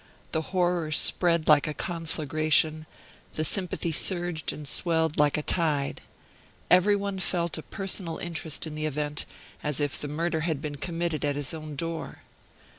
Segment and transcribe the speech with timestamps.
[0.31, 2.87] The horror spread like a conflagration,
[3.33, 6.01] the sympathy surged and swelled like a tide.
[6.71, 9.27] Everyone felt a personal interest in the event,
[9.61, 12.23] as if the murder had been committed at his own door.